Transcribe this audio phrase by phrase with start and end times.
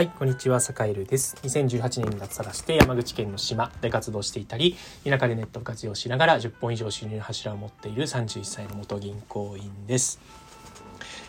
[0.00, 1.36] はい、こんにちは、坂井です。
[1.42, 10.18] 2018年に脱サラして山口県の島で活動していたり、田舎でネット活用しながら10本以上収入の柱を持っている31歳の元銀行員です。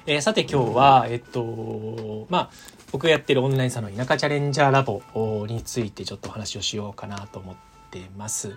[0.05, 2.49] えー、さて今日は、えっと、まあ、
[2.93, 5.01] 僕がやってるオンラインサロン田舎チャレンジャーラボ
[5.47, 7.55] についてちょっとお話をしようかなと思っ
[7.89, 8.55] てます。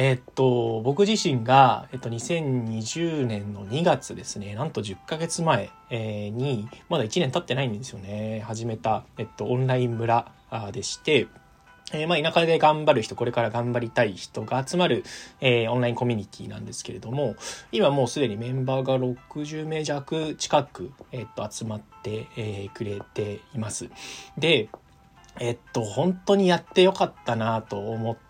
[0.00, 10.30] えっと、僕自身が、えっと、2020年の2月ですね、なんと10ヶ月前、え、に、まだ1年経ってないんですよね、始めた、えっと、オンライン村
[10.70, 11.26] でして、
[11.90, 15.02] えー、まあ、田舎で頑張る人、これから頑張りたい人が集まる、
[15.40, 17.34] えー、オンラインコミュニティなんですけれども、
[17.72, 23.90] 今もうすでにメンバーが60名弱近く、えっと、集まって、え、くれています。
[24.38, 24.68] で、
[25.40, 28.27] えっと、本当にやってよかったなと思って、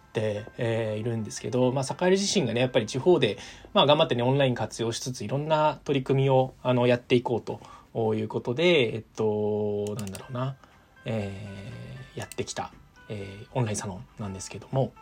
[0.59, 3.39] えー、いるんですけど、まあ、坂井自身がね、やっぱり地方で、
[3.73, 10.57] まあ、頑張ってね、オンライン活用しつつ、いろんな取り組みを、あの、やっていこうということで、えっと、なんだろうな、
[11.05, 12.73] えー、やってきた、
[13.09, 14.93] えー、オンラインサロンなんですけども、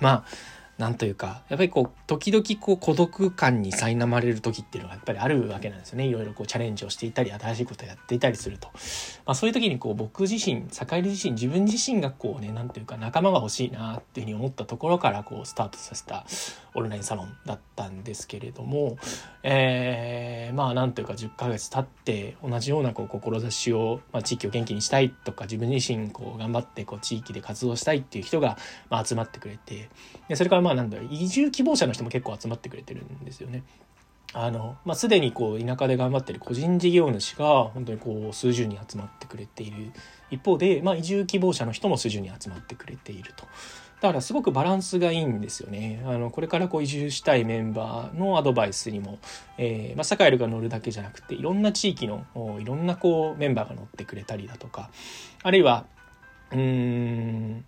[0.00, 0.24] まあ、
[0.78, 6.06] なんというか、やっぱりこう、時々こう孤独感に苛まれる時っていうのがやっぱりあるわけなんですよね。
[6.06, 8.68] いろいろこうチャレンジをしていたり、新しいことをやっていたりすると。
[9.24, 16.26] まあそういう時にこう僕自身、坂入自身、自分自身がこうね、なんというか仲間が欲しいなっていうふうに思ったところからこうスタートさせた
[16.74, 18.98] オンラインサロンだったんですけれども、
[19.42, 28.58] えー、まあなんというか10ヶ月経って同じようなこう志を、まあ、地域を元気にしたいとか自分自身こう頑張ってこう地域で活動したいっていう人が、
[28.90, 29.88] まあ、集まってくれて、
[30.28, 33.62] でそれからまあなんだ、移住希望者の人も結構集まってくれてるんですよね。
[34.32, 39.92] あの、まあ、すでにこう、田舎で頑張ってる個人事業主が、本当にこう、数十人集まってくれている。
[40.30, 43.44] 一方で、まあ、移住希望者の人も数十人集まってくれていると。
[44.00, 46.02] だからすごくバランスがいいんですよね。
[46.04, 49.18] あの、これからこう移住したいメンバーのアドバイスにも、
[49.56, 52.24] えー、まあ、サカエルが乗るだけじゃなくて、いろんな地域の、
[52.60, 54.90] いろんなこう、メンバーが乗ってくれたりだとか、
[55.42, 55.86] あるいは、
[56.50, 57.64] うん、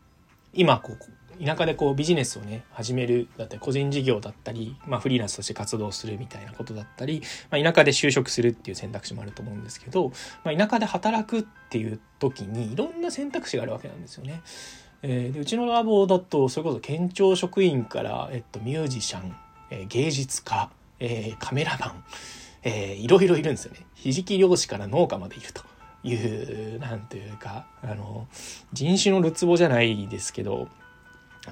[0.52, 0.96] 今こう、
[1.44, 10.12] 田舎でこうビジネスをね始めるだったり個人事業だったり、まあ、フリーランスとして活動するみたいなことだったり、まあ、田舎で就職するっていう選択肢もあると思うんですけど、
[10.44, 14.42] まあ、田舎で働くっていう時にいろんな選択肢があるわけなんですよね。
[15.02, 19.36] えー、でうちのラボだとそれこそ県庁職員から、えっと、ミュージシャン、
[19.70, 22.04] えー、芸術家、えー、カメラマン、
[22.62, 23.86] えー、いろいろいるんですよね。
[23.94, 25.62] ひじき漁師から農家までいると。
[26.06, 26.14] い
[26.76, 28.26] う、なんていうか、あの、
[28.72, 30.68] 人種のるつぼじゃないですけど、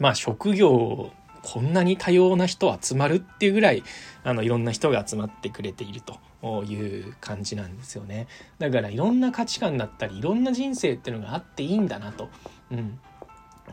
[0.00, 1.10] まあ職業
[1.42, 3.82] こんなに多様な人集まるっていうぐらい
[4.24, 8.26] あのいろんな人が集まってくれているという感じなんですよね。
[8.58, 12.30] だからいろんな価値観だったりいろんな人生っていうのがあっていいんだなと、
[12.70, 12.98] うん、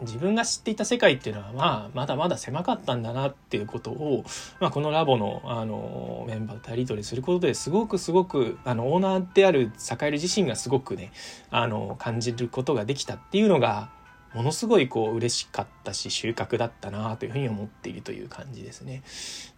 [0.02, 4.24] 自分が知っていた世界っていうのは、まあ、まだまだ狭かったんだなっていうことを、
[4.59, 11.12] まあ、このラボのあのメンバーとやり取りすることですごくすごくあのオーナーである坂井自身がすごくね
[11.50, 13.90] あの感じることができたっていうのが
[14.34, 19.03] ものすごいこう嬉しかったし収穫だったなというふうに思っているという感じですね。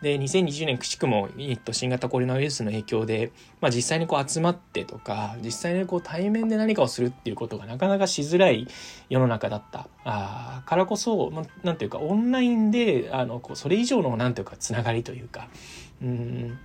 [0.01, 3.31] で、2020年くしくも、えっと、新型コロナウイルスの影響で、
[3.62, 8.67] まあ実際にこう集まってとか、実際にこう対面で何かをするっていうことがなかなかしづらい
[9.09, 15.50] 世の中だったあからこそ、まあ、ていうかオンラインで、あの、こうそれ以上のなんていうかつながりというか、
[16.01, 16.57] うん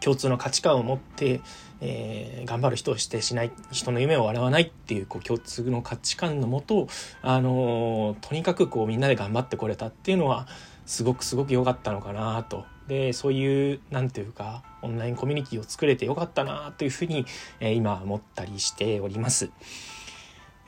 [0.00, 1.40] 共通の価値観を持って、
[1.80, 6.88] えー、頑張る人をしてしない人の夢を笑わないっていうこう共通の価値観のもと、
[7.22, 10.46] あのー、とにかくこうみんなで頑張ってこれたっていうのは
[10.86, 12.64] すごくすごく良かったのかなと。
[12.88, 17.26] でそういう何ていうかオンラインコミュニティを作れてよかったなというふうに、
[17.60, 19.50] えー、今思ったりしております。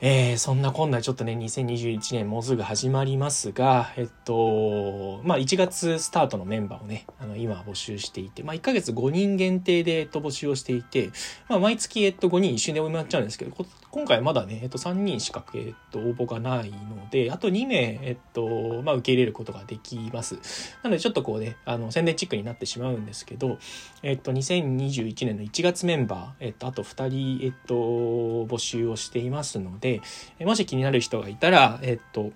[0.03, 11.11] えー、そんなこんなちょっとね、2021年もうすぐ始まりますが、えっと、まあ1月スタートのメンバーをね、あの今募集していて、まあ1ヶ月5人限定で、えっと、募集をしていて、
[11.47, 13.55] まあ毎月、えっと5人一瞬で埋まっちゃうんですけど、
[13.91, 20.39] 今回まだね、えっと3人しか、えっと応募がないので、あと2名、えっと、まあ受け入れることができます。
[20.81, 23.59] なのでちょっとこうね、あの宣伝チックになってしまうんですけど、
[24.01, 29.90] えっと2021年の1月メンバー、えっとあと2人、えっと募集をしていますので、
[30.39, 32.31] で、もし気になる人がいたら、えっと、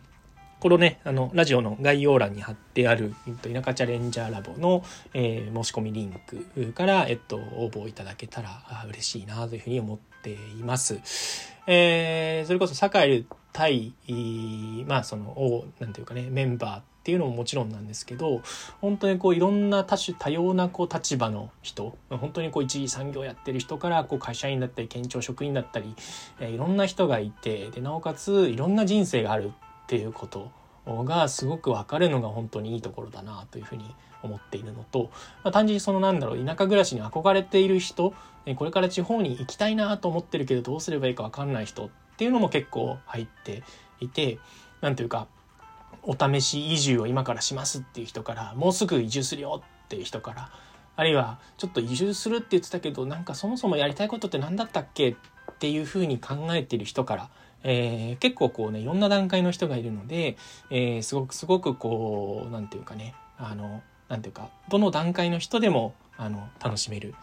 [0.60, 11.00] このね、あの、ラジオの概要欄に貼ってある、えっと、田舎チャレンジャーラボの、えー、申し込みリンクから、えっと、応募いただけたら嬉しいなというふうに思っています。
[11.68, 13.94] えー、それこそ、堺対、
[14.88, 18.42] まあ、その、なんていうかね、メンバーっていうのももちろんなんですけど
[18.82, 25.94] 本当にこういろんな多種多様なこう立場の人本当にこう一次産業やってる人からこう会社員だったり県庁職員だったり、
[26.40, 30.50] え、いろんな人がいてでなおかついろんな人生があるっていうこと
[30.88, 33.94] がすごく分かるのが本当にいいところだなというふうに
[34.24, 35.12] 思っているのと、
[35.44, 38.16] まあ、単純にそのなんだろう田舎暮らしに憧れている人
[38.56, 43.62] これから地方に行きたいなと思ってるけどどうすればいいか分かんない人っていうのも結構入って
[44.00, 44.40] いて
[44.82, 45.28] 何ていうか
[46.04, 50.52] お試し移住を今からしますっていう人からもうすぐ移住するよっていう人から
[50.96, 55.16] あるいはちょっと移住するって言ってたけどなんかそもそもやりたいことって何だったっけっ
[55.60, 57.30] ていうふうに考えてる人から
[57.68, 60.38] えー、結構こうねいろんな段階の人がいるので、
[60.70, 67.16] えー、すごくすごくこう何て言うかねあの何て言うかどの段階の人でもあの楽しめる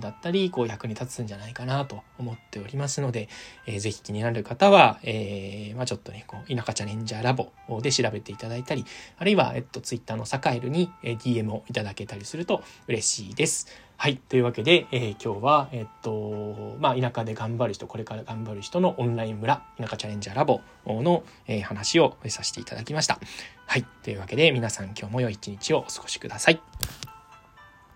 [0.00, 3.28] だったりこう役に立つんじゃないかなと思っておりますので、
[3.66, 7.50] えー、ぜひ気になる方は、えーまあ、ちょっとねこう田舎チャレンジャーラボ
[7.80, 8.84] で調べていただいたり
[9.18, 13.68] あるいは、えっと、ツイッターのサカエルに DM をいただけたりすると嬉しいです。
[13.96, 14.16] はい。
[14.16, 23.18] というわけで、えー、今日は、えっと、まあ、田舎で頑張る人、これから頑張る人のオンライン村、田舎チャレンジャーラボの、えー、話をさせていただきました。
[23.66, 23.86] はい。
[24.02, 26.60] というわけで、皆さん今日も良い一日をお過ごしください。